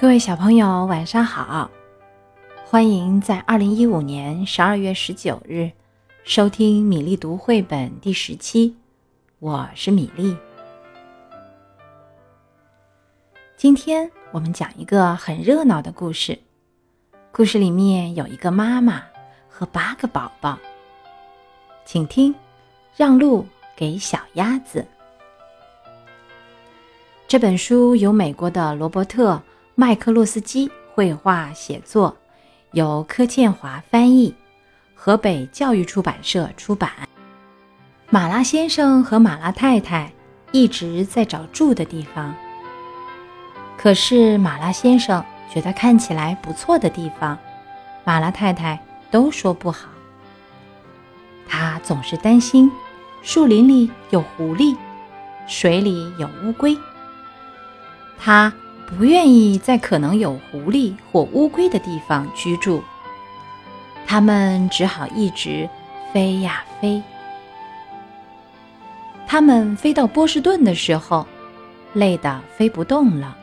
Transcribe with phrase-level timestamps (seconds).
[0.00, 1.68] 各位小朋友，晚上好！
[2.64, 5.72] 欢迎在二零一五年十二月十九日
[6.22, 8.76] 收听米粒读绘本第十期，
[9.40, 10.36] 我是米粒。
[13.56, 16.38] 今天我们讲一个很热闹的故事，
[17.32, 19.02] 故事里面有一个妈妈
[19.48, 20.56] 和八个宝宝，
[21.84, 22.32] 请听：
[22.96, 23.44] 让路
[23.74, 24.86] 给小鸭子。
[27.26, 29.42] 这本书由美国的罗伯特。
[29.80, 32.16] 麦克洛斯基绘画写作，
[32.72, 34.34] 由柯建华翻译，
[34.92, 36.90] 河北教育出版社出版。
[38.10, 40.12] 马拉先生和马拉太太
[40.50, 42.34] 一直在找住的地方，
[43.76, 47.38] 可是马拉先生觉得看起来不错的地方，
[48.02, 49.88] 马拉太太都说不好。
[51.46, 52.68] 他总是担心
[53.22, 54.76] 树林里有狐狸，
[55.46, 56.76] 水里有乌龟。
[58.18, 58.52] 他。
[58.88, 62.82] 不愿意在可能有狐狸或乌龟的地方居住，
[64.06, 65.68] 他们只好一直
[66.12, 67.02] 飞呀飞。
[69.26, 71.26] 他们飞到波士顿的时候，
[71.92, 73.36] 累得飞不动了。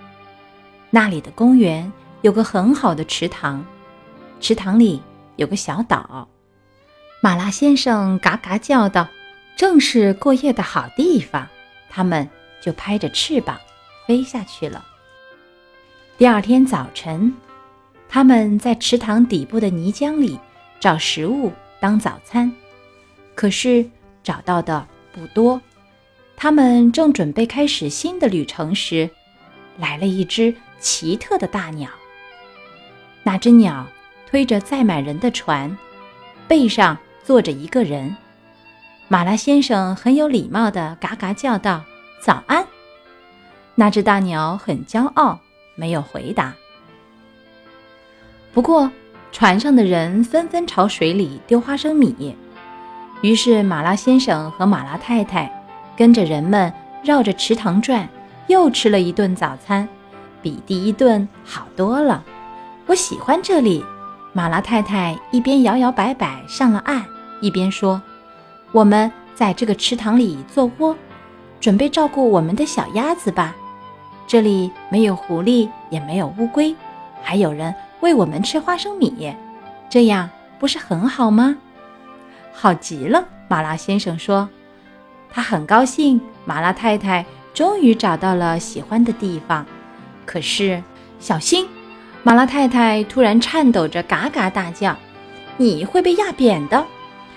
[0.90, 3.64] 那里的公园有个很好的池塘，
[4.40, 5.00] 池塘里
[5.36, 6.28] 有个小岛。
[7.22, 9.08] 马拉先生嘎嘎叫道
[9.56, 11.48] ：“正是过夜的好地方。”
[11.88, 12.28] 他们
[12.62, 13.58] 就拍着翅膀
[14.08, 14.84] 飞下去了。
[16.17, 17.33] 第二天早晨，
[18.08, 20.39] 他们在池塘底部的泥浆里
[20.80, 22.49] 找食物当早餐，
[23.35, 23.85] 可是
[24.23, 25.61] 找到的不多。
[26.38, 29.09] 他们正准备开始新的旅程时，
[29.77, 31.89] 来了一只奇特的大鸟。
[33.21, 33.86] 那只鸟
[34.25, 35.77] 推着载满人的船，
[36.47, 38.16] 背上坐着一个人。
[39.09, 41.83] 马拉先生很有礼貌地嘎嘎叫道
[42.23, 42.66] ：“早安！”
[43.75, 45.41] 那只大鸟很骄傲。
[45.76, 46.54] 没有回答。
[48.54, 48.90] 不过，
[49.32, 52.36] 船上的人纷纷朝水里丢花生米，
[53.22, 55.52] 于是马拉先生和马拉太太
[55.98, 56.72] 跟着人们
[57.04, 58.08] 绕着池塘转，
[58.48, 59.88] 又吃了一顿早餐，
[60.42, 62.23] 比第一顿好多了。
[62.86, 63.83] 我喜欢这里。
[64.32, 67.05] 马拉太太一边摇摇摆摆上了岸，
[67.39, 68.02] 一边说
[68.73, 70.94] ：“我们在这个池塘里做窝，
[71.61, 73.55] 准备照顾我们的小鸭子吧。”
[74.27, 76.75] 这里没有狐狸，也没有乌龟，
[77.21, 79.36] 还有人喂我们吃花生米，
[79.89, 81.55] 这样不是很好吗？
[82.53, 84.49] 好极了，马拉先生说，
[85.30, 86.19] 他很高兴。
[86.45, 89.65] 马拉太太终于找到了喜欢的地方，
[90.25, 90.81] 可是
[91.19, 91.67] 小心！
[92.23, 94.95] 马拉太太突然颤抖着嘎嘎大叫
[95.57, 96.86] ：“你会被压扁的！”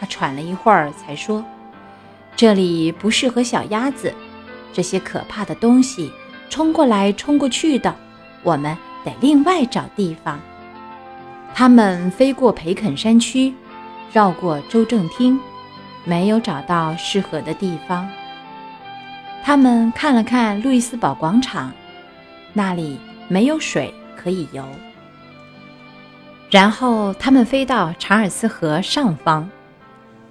[0.01, 1.45] 他喘了一会儿才说
[2.37, 4.15] ：“这里不适合小鸭子，
[4.73, 6.13] 这些可怕的东西。”
[6.49, 7.95] 冲过来，冲过去的，
[8.43, 10.41] 我们得另外找地方。
[11.55, 13.53] 他们飞过培肯山区，
[14.13, 15.39] 绕过州政厅，
[16.05, 18.09] 没有找到适合的地方。
[19.45, 21.73] 他们看了看路易斯堡广场，
[22.53, 22.99] 那里
[23.29, 24.65] 没有水可以游。
[26.51, 29.49] 然后他们飞到查尔斯河上方，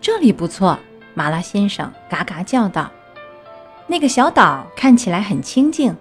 [0.01, 0.77] 这里不错，
[1.13, 2.89] 马拉先生嘎嘎叫道
[3.85, 5.95] ：“那个小岛看起来很清静。”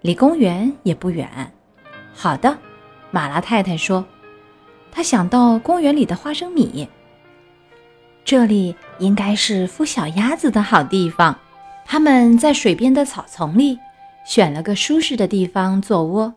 [0.00, 1.28] 离公园也不远。
[2.12, 2.56] 好的，
[3.10, 4.04] 马拉太太说，
[4.90, 6.88] 她想到公园里的花生米。
[8.24, 11.36] 这里应该是孵小鸭子的好地方。
[11.84, 13.76] 他们在水边的草丛里
[14.24, 16.34] 选了个舒适的地方做窝。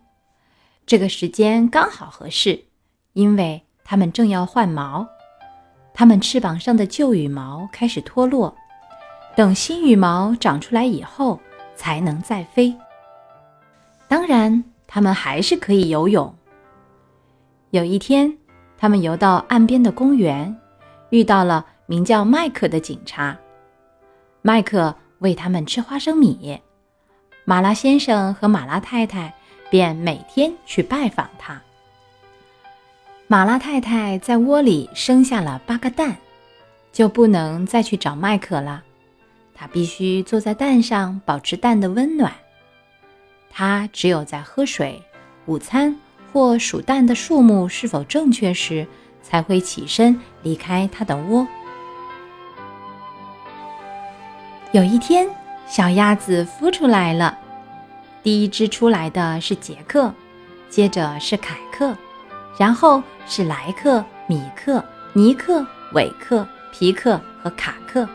[0.85, 2.65] 这个时间刚好合适，
[3.13, 5.07] 因为它们正要换毛。
[5.93, 8.55] 它们翅膀上的旧羽毛开始脱落，
[9.35, 11.39] 等新羽毛长出来以后，
[11.75, 12.75] 才能再飞。
[14.13, 16.31] 当然，他们还是可以游泳。
[17.71, 18.37] 有一天，
[18.77, 20.55] 他们游到岸边的公园，
[21.09, 23.35] 遇到了名叫麦克的警察。
[24.43, 26.61] 麦克喂他们吃花生米，
[27.43, 29.33] 马拉先生和马拉太太
[29.71, 31.59] 便每天去拜访他。
[33.25, 36.15] 马拉太太在窝里生下了八个蛋，
[36.91, 38.83] 就不能再去找麦克了。
[39.55, 42.31] 她必须坐在蛋上，保持蛋的温暖。
[43.55, 45.03] 他只有在喝水、
[45.45, 45.95] 午餐
[46.31, 48.87] 或数蛋的数目是否正确时，
[49.21, 51.47] 才会起身离开他的窝。
[54.71, 55.29] 有一天，
[55.67, 57.37] 小鸭子孵出来了。
[58.23, 60.11] 第一只出来的是杰克，
[60.67, 61.95] 接着是凯克，
[62.57, 64.83] 然后是莱克、米克、
[65.13, 65.63] 尼克、
[65.93, 68.09] 韦克、皮克和卡克。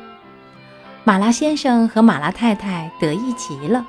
[1.05, 3.87] 马拉先生和马拉太太得意极了。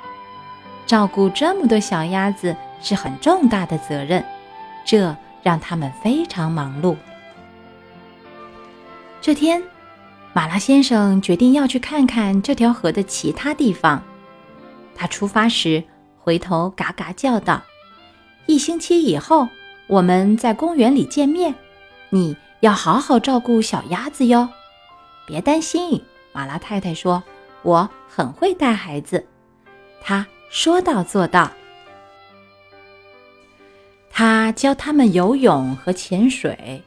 [0.90, 4.24] 照顾这么多小鸭子是很重大的责任，
[4.84, 6.96] 这让他们非常忙碌。
[9.20, 9.62] 这天，
[10.32, 14.02] 马拉先生决定要去看看这条河的其他地方。
[14.96, 15.84] 他出发时
[16.18, 17.62] 回头嘎嘎叫道
[18.46, 19.48] ：“一星期以后，
[19.86, 21.54] 我们在公园里见面。
[22.08, 24.48] 你要好好照顾小鸭子哟。”
[25.24, 26.02] 别担心，
[26.32, 27.22] 马拉太太说
[27.62, 29.24] ：“我很会带孩子。”
[30.02, 31.50] 他说到做到。
[34.10, 36.82] 他教他们游泳和潜水。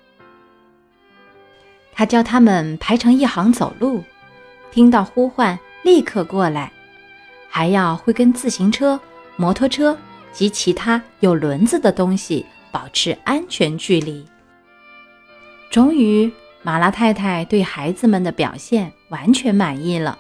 [1.94, 4.04] 他教他们排成一行走路，
[4.71, 6.71] 听到呼唤立刻过来，
[7.50, 9.00] 还要会跟自行车、
[9.38, 9.98] 摩托车
[10.31, 14.25] 及其他有轮子的东西保持安全距离。
[15.69, 16.31] 终于，
[16.63, 20.19] 马拉太太对孩子们的表现完全满意了。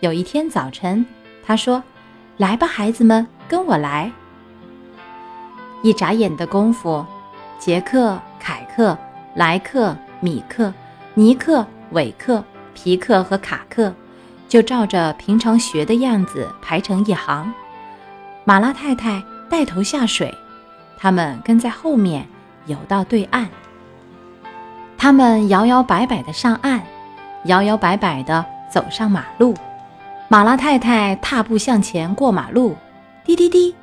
[0.00, 1.06] 有一天早晨，
[1.44, 1.82] 她说
[2.40, 4.10] ：“来吧，孩子们，跟我来。”
[5.84, 7.04] 一眨眼的功夫，
[7.58, 8.96] 杰克、凯克、
[9.34, 9.94] 莱克。
[10.22, 10.70] 米克、
[11.14, 12.44] 尼克、韦克、
[12.74, 13.90] 皮克和卡克
[14.46, 17.50] 就照着平常学的样子排成一行。
[18.44, 20.34] 马拉太太带头下水，
[20.98, 22.28] 他们跟在后面
[22.66, 23.48] 游到对岸。
[24.98, 26.82] 他们摇摇摆摆地上岸，
[27.44, 29.54] 摇摇摆摆地走上马路。
[30.32, 32.76] 马拉太太踏步向前过马路，
[33.24, 33.74] 滴滴滴，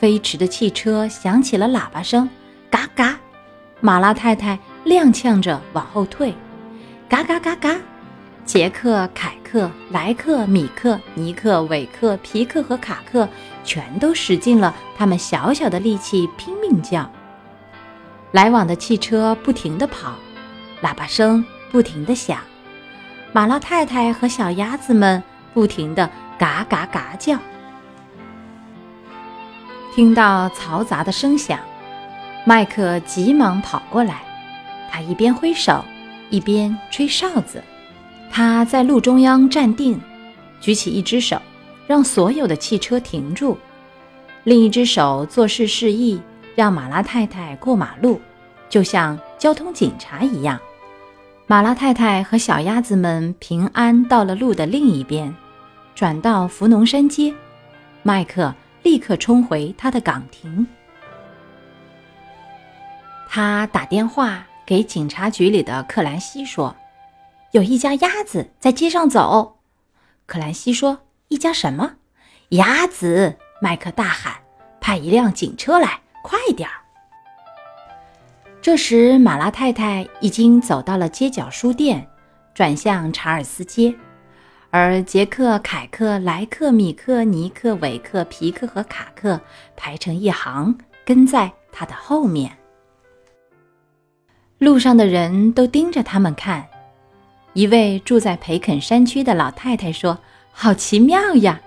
[0.00, 2.26] 飞驰的汽车响起了喇叭声，
[2.70, 3.14] 嘎嘎。
[3.82, 4.58] 马拉太太。
[4.86, 6.34] 踉跄着往后退，
[7.10, 7.76] 嘎嘎嘎嘎！
[8.46, 13.28] 杰克、凯克、莱克、米克、尼克、韦克、皮克和卡克
[13.62, 17.08] 全都使尽了他们小小的力气，拼命叫。
[18.32, 20.14] 来往的汽车不停地跑，
[20.82, 22.38] 喇叭声不停地响，
[23.32, 26.08] 马拉太太和小鸭子们不停地
[26.38, 27.38] 嘎嘎嘎叫。
[29.94, 31.58] 听到嘈杂的声响，
[32.44, 34.22] 麦克急忙跑过来。
[34.90, 35.84] 他一边挥手，
[36.30, 37.62] 一边吹哨子。
[38.30, 40.00] 他在路中央站定，
[40.60, 41.40] 举起一只手，
[41.86, 43.56] 让所有的汽车停住；
[44.44, 46.20] 另一只手做事示意，
[46.54, 48.20] 让马拉太太过马路，
[48.70, 50.58] 就像交通警察一样。
[51.46, 55.34] 马拉太太和小鸭子们平安到了路的另一边，
[56.02, 57.32] 转到福农山街。
[58.02, 58.52] 麦克
[58.82, 60.66] 立刻冲回他的岗亭，
[63.28, 64.44] 他打电话。
[64.66, 66.74] 给警察局里的克兰西说
[67.52, 69.58] ：“有一家鸭子在街上走。”
[70.26, 71.92] 克兰西说：“一家什么
[72.48, 74.34] 鸭子？”麦克大喊
[74.80, 76.74] ：“派一辆警车来，快点儿！”
[78.60, 82.08] 这时，马拉太太已经走到了街角书店，
[82.52, 83.94] 转向查尔斯街，
[84.74, 89.38] 而杰克、凯克、莱克、米克、尼克、韦克、皮克和卡克
[89.76, 90.74] 排成一行，
[91.04, 92.50] 跟在他的后面。
[94.56, 96.66] 路上的人都盯着他们看。
[97.52, 100.18] 一位住在培肯山区的老太太说
[100.50, 101.60] ：“好奇妙呀！”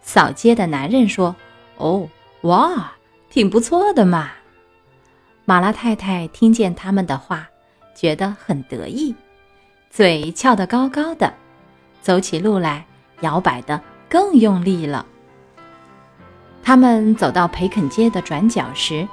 [0.00, 1.36] 扫街的男人说
[1.76, 2.08] ：“哦，
[2.40, 2.94] 哇，
[3.28, 4.32] 挺不错的嘛。”
[5.44, 7.50] 马拉太太听见他们的话，
[7.94, 9.14] 觉得很得意，
[9.90, 11.34] 嘴翘得高高的，
[12.04, 12.84] 走起路来
[13.22, 13.80] 摇摆的
[14.10, 15.06] 更用力了。
[16.62, 19.08] 他们走到培肯街的转角时，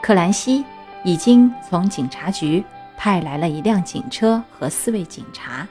[0.00, 0.64] 克兰西。
[1.04, 2.62] 已经从警察局
[2.96, 5.66] 派来了一辆警车和四位警察。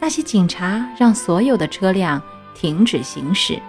[0.00, 2.20] 那些警察让所有的车辆
[2.52, 3.62] 停止行驶，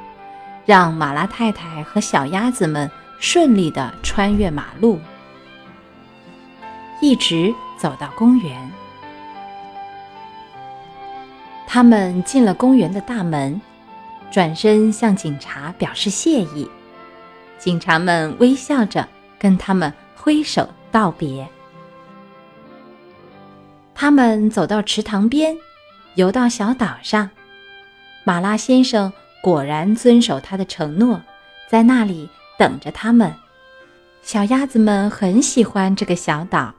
[0.65, 2.89] 让马拉太太和小鸭子们
[3.19, 4.99] 顺利地穿越马路，
[6.99, 8.70] 一直走到公园。
[11.73, 13.61] 他们进了公园的大门，
[14.29, 16.69] 转身向警察表示谢意。
[17.57, 19.07] 警察们微笑着
[19.39, 19.93] 跟他们。
[20.15, 21.47] 挥手道别。
[23.95, 25.57] 他们走到池塘边，
[26.13, 27.27] 游到小岛上。
[28.23, 29.11] 马拉先生
[29.41, 31.19] 果然遵守他的承诺，
[31.67, 33.33] 在那里等着他们。
[34.21, 36.71] 小鸭子们很喜欢这个小岛，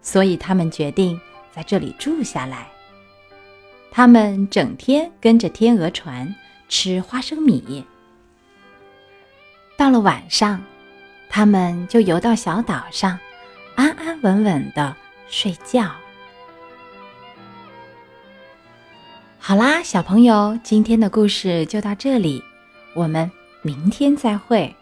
[0.00, 1.20] 所以他们决定
[1.54, 2.68] 在这里住下来。
[3.92, 6.34] 他们整天跟着天鹅船
[6.68, 7.84] 吃花生米。
[9.76, 10.60] 到了晚上。
[11.34, 13.18] 他们就游到小岛上，
[13.74, 14.94] 安安稳稳的
[15.30, 15.90] 睡觉。
[19.38, 22.44] 好啦，小朋友，今天的故事就到这里，
[22.94, 23.30] 我们
[23.62, 24.76] 明天再会。